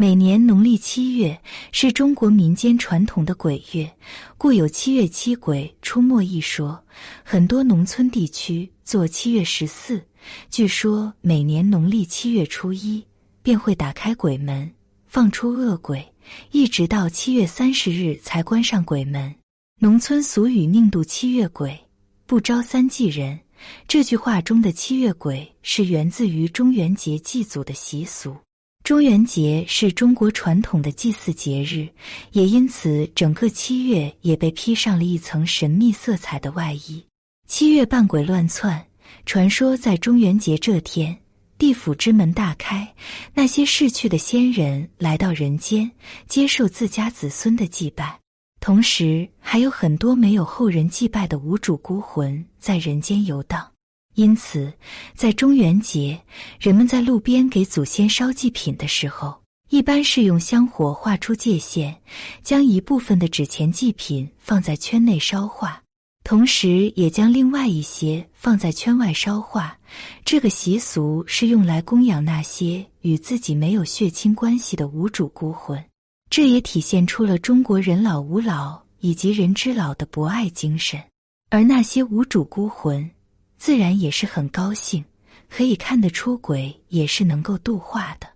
[0.00, 1.38] 每年农历七月
[1.72, 3.94] 是中国民间传统的鬼月，
[4.38, 6.82] 故有“七月七鬼出没”一说。
[7.22, 10.02] 很多农村地区做七月十四，
[10.48, 13.04] 据说每年农历七月初一
[13.42, 14.72] 便会打开鬼门，
[15.06, 16.02] 放出恶鬼，
[16.50, 19.34] 一直到七月三十日才关上鬼门。
[19.80, 21.78] 农村俗语“宁度七月鬼，
[22.24, 23.38] 不招三季人”，
[23.86, 28.34] 这句话中的七月鬼是源自于中元节祭祖的习俗。
[28.90, 31.88] 中元节是中国传统的祭祀节日，
[32.32, 37.00] 也因此整个七月也被披上了一层神秘色彩的外衣。
[37.46, 38.84] 七月半鬼乱窜，
[39.24, 41.16] 传说在中元节这天，
[41.56, 42.92] 地府之门大开，
[43.32, 45.88] 那些逝去的先人来到人间，
[46.26, 48.18] 接受自家子孙的祭拜，
[48.58, 53.70] 同时还有很多没有后人祭拜的无主孤魂在人间游荡。
[54.14, 54.72] 因此，
[55.14, 56.20] 在中元节，
[56.58, 61.94] 人们在路边给祖先烧祭品的时候，一般是用香火画出界限，
[62.42, 65.80] 将一部分的纸钱祭品放在圈内烧化，
[66.24, 69.78] 同时也将另外一些放在圈外烧化。
[70.24, 75.82] 这个习俗是用来供养那些与自己没有血亲关系的无主孤魂，
[76.28, 81.00] 这也体现出了中国人老吾老以及人之老的博爱精神。
[81.48, 83.08] 而那些无主孤魂。
[83.60, 85.04] 自然也是很高兴，
[85.50, 88.26] 可以看得出鬼也是能够度化的。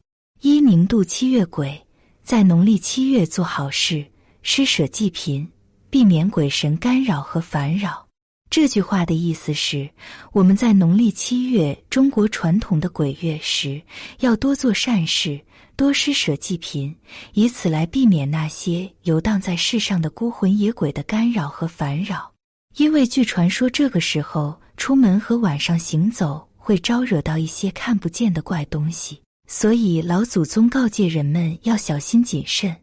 [0.43, 1.83] 一宁度七月鬼，
[2.23, 4.05] 在农历七月做好事，
[4.43, 5.51] 施舍济贫，
[5.89, 8.07] 避免鬼神干扰和烦扰。
[8.51, 9.89] 这句话的意思是，
[10.31, 13.81] 我们在农历七月中国传统的鬼月时，
[14.21, 15.41] 要多做善事，
[15.75, 16.95] 多施舍济贫，
[17.33, 22.34] 以此来避免那些游荡在世上的孤魂野鬼的干扰和烦扰。
[22.77, 24.59] 因为据传说，这个时候。
[24.77, 32.75] 出门和晚上行走会招惹到一些看不见的怪东西，所以老祖宗告诫人们要小心谨慎，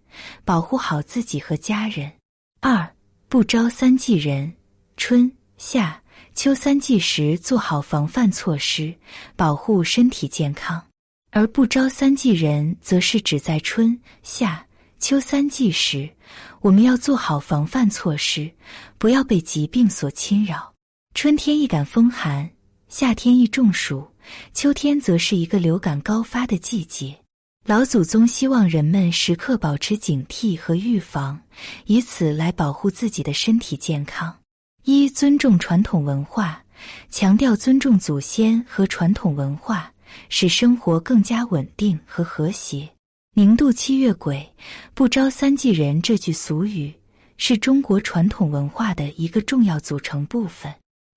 [0.46, 2.10] 保护好自己和家人。
[2.62, 2.90] 二
[3.28, 4.54] 不招三忌人，
[4.96, 6.02] 春夏
[6.34, 8.96] 秋三季时做好防范措施，
[9.36, 10.80] 保护身体健康；
[11.32, 14.66] 而不招三忌人，则是指在春夏
[15.02, 16.08] 秋三季时，
[16.62, 18.50] 我们要做好防范措施，
[19.00, 20.72] 不要被疾病所侵扰。
[21.16, 22.48] 春天易感风寒，
[22.88, 24.08] 夏天易中暑，
[24.54, 27.18] 秋天则是一个流感高发的季节。
[27.66, 31.42] 老祖宗希望人们时刻保持警惕和预防，
[31.86, 34.34] 以此来保护自己的身体健康。
[34.84, 36.64] 一、尊重传统文化，
[37.10, 39.92] 强调尊重祖先和传统文化，
[40.30, 42.88] 使生活更加稳定和和谐。
[43.34, 44.46] 宁度七月鬼，
[44.94, 46.02] 不招三季人。
[46.02, 46.94] 这句俗语
[47.38, 50.70] 是中国传统文化的一个重要组成部分。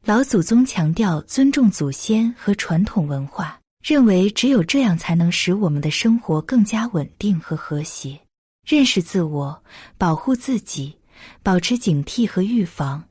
[0.06, 8.16] 老祖宗强调尊重祖先和传统文化，认为只有这样才能使我们的生活更加稳定和和谐。
[8.64, 9.64] 认识自我，
[9.98, 10.96] 保护自己，
[11.42, 13.02] 保持警惕和预防，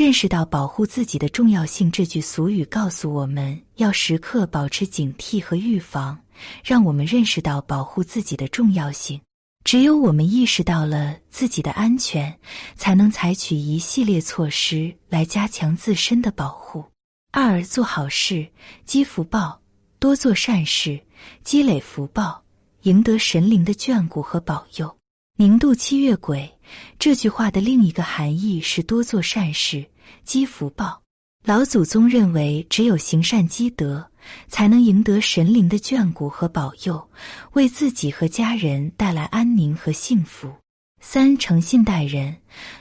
[0.00, 1.90] 认识到保护自己的重要性。
[1.90, 6.18] 这句俗语告诉我们要时刻保持警惕和预防，
[6.64, 9.20] 让我们认识到保护自己的重要性。
[9.62, 12.34] 只有我们意识到了自己的安全，
[12.76, 16.82] 才能采取一系列措施来加强自身的保护。
[17.30, 18.48] 二、做好事
[18.86, 19.60] 积福报，
[19.98, 20.98] 多做善事
[21.44, 22.42] 积累福报，
[22.84, 24.96] 赢得神灵的眷顾和保佑。
[25.40, 26.52] 宁度七月鬼
[26.98, 29.82] 这句话的另一个含义是多做善事
[30.22, 31.00] 积福报。
[31.46, 34.06] 老祖宗认为，只有行善积德。
[34.48, 37.08] 才能赢得神灵的眷顾和保佑，
[37.52, 40.52] 为自己和家人带来安宁和幸福。
[41.00, 42.36] 三诚信待人，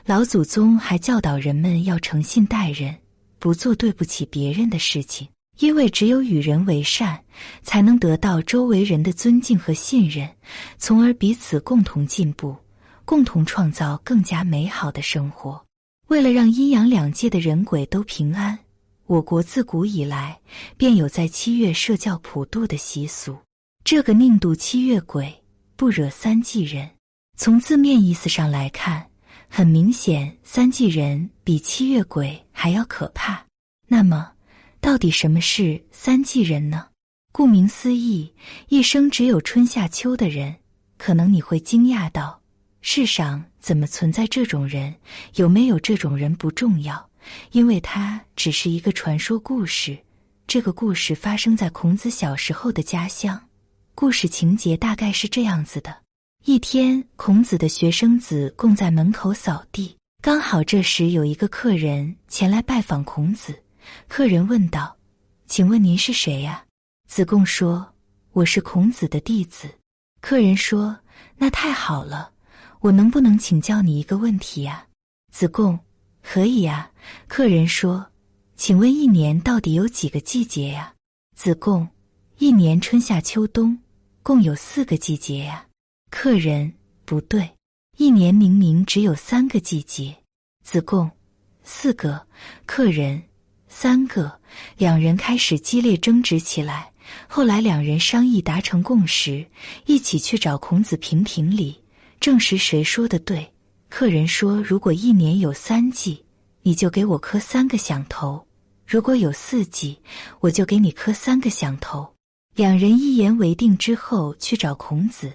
[0.06, 2.94] 老祖宗还教导人们要诚信待人，
[3.40, 5.26] 不做对不起别人的事情。
[5.60, 7.24] 因为只有与人为善，
[7.62, 10.30] 才能得到周围人的尊敬和信任，
[10.78, 12.56] 从而彼此共同进步，
[13.06, 15.64] 共同创造更加美好的生活。
[16.08, 18.58] 为了让阴阳两界的人鬼都平安。
[19.06, 20.40] 我国自古以来
[20.78, 23.36] 便有在七月设教普渡的习俗。
[23.84, 25.34] 这个宁度七月鬼，
[25.76, 26.88] 不惹三季人。
[27.36, 29.04] 从字面意思上来看，
[29.48, 33.44] 很明显，三季人比七月鬼还要可怕。
[33.88, 34.32] 那么，
[34.82, 36.88] 到底什么是三季人呢？
[37.32, 38.34] 顾名思义，
[38.70, 40.56] 一生只有春夏秋的人。
[40.98, 42.42] 可能你会惊讶到，
[42.82, 44.94] 世上怎么存在这种人？
[45.36, 47.10] 有没有这种人不重要。
[47.52, 49.98] 因为它只是一个传说故事，
[50.48, 53.40] 这个故事发生在孔子小时候的家乡。
[53.94, 55.96] 故事情节大概是这样子的：
[56.46, 63.62] 一天，孔子的学生子贡在门口扫地，刚好这时有一个客人前来拜访孔子。
[64.08, 64.98] 客人问道
[65.48, 66.66] ：“请问您是谁呀？”
[67.08, 67.94] 子贡说
[68.34, 69.70] ：“我是孔子的弟子。”
[70.22, 71.00] 客人说
[71.38, 72.32] ：“那太好了，
[72.82, 74.86] 我能不能请教你一个问题呀？
[75.32, 75.80] 子贡：
[76.22, 76.92] 可以呀。
[77.28, 78.06] 客人说
[78.56, 80.94] ：“请问一年到底有几个季节呀？”
[81.36, 81.88] 子贡：
[82.38, 83.80] 一年春夏秋冬，
[84.22, 85.66] 共有四个季节呀。
[86.12, 86.74] 客人：
[87.06, 87.50] 不对，
[87.98, 90.16] 一年明明只有三个季节。
[90.64, 91.10] 子贡：
[91.64, 92.28] 四个。
[92.66, 93.24] 客人：
[93.70, 94.40] 三个。
[94.78, 96.92] 两人开始激烈争执起来。
[97.28, 99.46] 后来两人商议达成共识，
[99.86, 101.80] 一起去找孔子评评理，
[102.20, 103.52] 证实谁说的对。
[103.88, 106.24] 客人说：“如果一年有三季，
[106.62, 108.46] 你就给我磕三个响头；
[108.86, 109.98] 如果有四季，
[110.40, 112.08] 我就给你磕三个响头。”
[112.56, 115.32] 两人一言为定之后，去找孔子。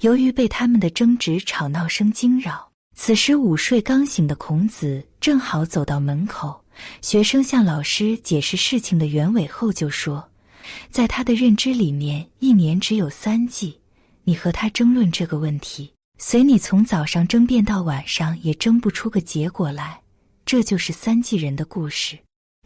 [0.00, 6.62] 由于被他们的争执吵闹声惊扰，此时午睡刚醒的孔子正好走到门口。
[7.02, 10.28] 学生向老师解释事情的原委后，就说。
[10.90, 13.78] 在他的认知里面，一年只有三季。
[14.24, 20.00] 你和他争论这个问题，随你从早上争辩到晚上，也争不出个结果来。
[20.44, 22.18] 这就是三季人的故事。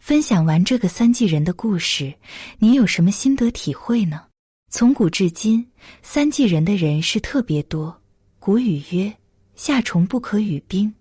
[0.03, 2.11] 分享完这个三季人的故事，
[2.57, 4.23] 你有什么心得体会呢？
[4.71, 5.67] 从古至今，
[6.01, 8.01] 三季人的人是特别多。
[8.39, 9.13] 古语曰
[9.55, 10.91] ：“夏虫不可语冰，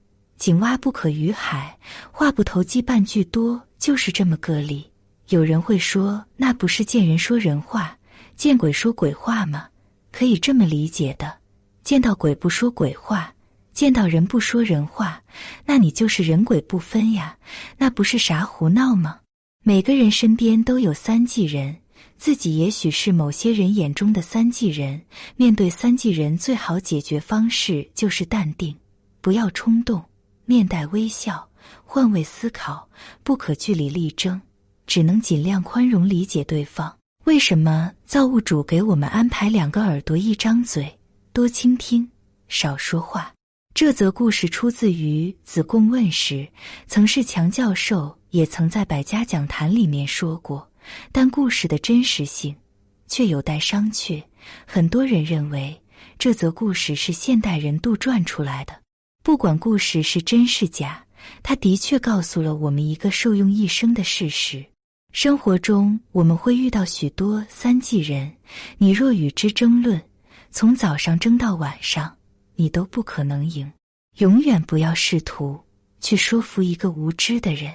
[0.40, 1.78] 井蛙不可语海，
[2.10, 4.90] 话不投机半句多”，就是这么个例。
[5.28, 7.94] 有人会说，那不是见人说人话，
[8.36, 9.68] 见鬼说鬼话吗？
[10.10, 11.30] 可以这么理解的：
[11.84, 13.34] 见到鬼不说鬼话，
[13.74, 15.22] 见到人不说人话，
[15.66, 17.36] 那你就是人鬼不分呀，
[17.76, 19.18] 那不是啥胡闹吗？
[19.62, 21.76] 每个人身边都有三季人，
[22.16, 25.02] 自己也许是某些人眼中的三季人。
[25.36, 28.74] 面对三季人，最好解决方式就是淡定，
[29.20, 30.02] 不要冲动，
[30.50, 31.48] 面带微笑，
[31.84, 32.88] 换位思考，
[33.22, 34.42] 不可据理力争。
[34.84, 36.92] 只能尽量宽容理解对方。
[37.24, 40.98] 为什么造物主给我们安排两个耳朵一张嘴，
[41.32, 42.10] 多倾听，
[42.48, 43.32] 少说话？
[43.74, 46.48] 这则故事出自于子贡问时，
[46.88, 50.68] 曾是强教授也曾在百家讲坛里面说过。
[51.12, 52.56] 但故事的真实性
[53.06, 54.20] 却有待商榷。
[54.66, 55.80] 很多人认为
[56.18, 58.79] 这则故事是现代人杜撰出来的。
[59.22, 61.04] 不管故事是真是假，
[61.42, 64.64] 它的确告诉了我们一个受用一生的事实。
[65.12, 68.32] 生活中我们会遇到许多三季人，
[68.78, 70.00] 你若与之争论，
[70.50, 72.16] 从早上争到晚上，
[72.56, 73.70] 你都不可能赢。
[74.18, 75.58] 永远不要试图
[76.00, 77.72] 去说服一个无知的人。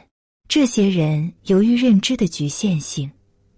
[0.48, 3.10] 这些人由于认知的局限性，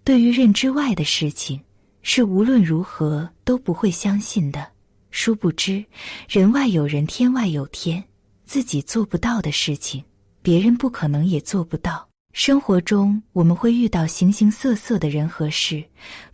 [0.04, 1.58] 对于认知外的事情
[2.02, 4.70] 是无论如何都不会相信的。
[5.10, 5.84] 殊不知，
[6.28, 8.02] 人外有人，天外有天，
[8.44, 10.04] 自己做不到的事情，
[10.42, 12.08] 别人不可能也做不到。
[12.32, 15.82] 生活中，我们会遇到形形色色的人和事，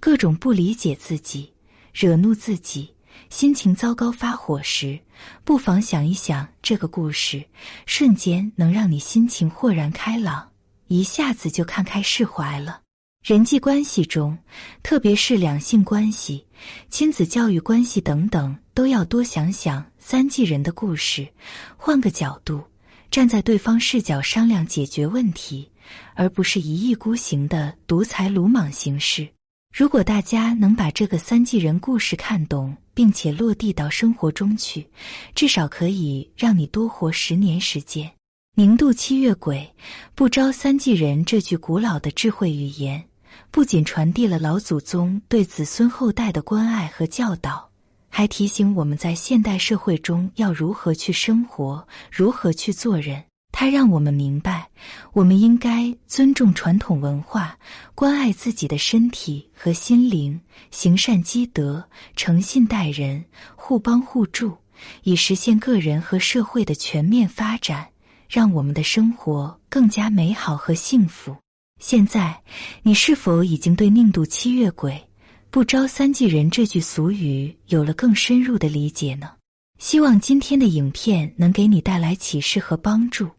[0.01, 1.51] 各种不理解自己、
[1.93, 2.93] 惹怒自己、
[3.31, 4.99] 心情糟糕发火时，
[5.45, 7.43] 不妨想一想这个故事，
[7.87, 10.51] 瞬间能让你心情豁然开朗，
[10.89, 12.81] 一下子就看开释怀了。
[13.23, 14.37] 人际关系中，
[14.83, 16.45] 特别是两性关系、
[16.91, 21.27] 亲子教育关系等等，都要多想想三季人的故事，
[21.77, 22.63] 换个角度，
[23.11, 25.71] 站在对方视角商量解决问题。
[26.15, 29.29] 而不是一意孤行的独裁鲁莽行事。
[29.71, 34.89] 如果大家能把这个三季人故事看懂，并且落地到生活中去，
[35.35, 38.11] 至少可以让你多活十年时间。
[38.57, 39.75] 宁度七月鬼，
[40.15, 41.23] 不招三季人。
[41.23, 43.05] 这句古老的智慧语言，
[43.51, 47.71] 不仅传递了老祖宗对子孙后代的关爱和教导，
[48.17, 53.25] 还提醒我们在现代社会中要如何去生活，如何去做人。
[53.51, 54.69] 它让我们明白，
[55.13, 57.59] 我们应该尊重传统文化，
[57.93, 60.41] 关爱自己的身体和心灵，
[60.71, 63.25] 行善积德，诚信待人，
[63.57, 64.57] 互帮互助，
[65.03, 67.89] 以实现个人和社会的全面发展，
[68.29, 71.37] 让我们的生活更加美好和幸福。
[71.81, 72.41] 现在，
[72.85, 75.05] 你是否已经对“宁度七月鬼，
[75.55, 79.31] 不招三季人”这句俗语有了更深入的理解呢？
[79.79, 83.31] 希望今天的影片能给你带来启示和帮助。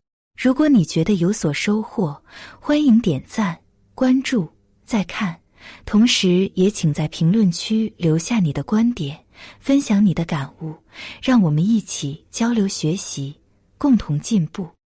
[0.42, 2.18] 如果你觉得有所收获，
[2.58, 3.60] 欢迎点赞、
[3.94, 4.48] 关注、
[4.86, 5.38] 再看，
[5.86, 9.20] 同时也请在评论区留下你的观点，
[9.60, 10.74] 分享你的感悟，
[11.22, 13.36] 让我们一起交流学习，
[13.78, 14.66] 共同进步。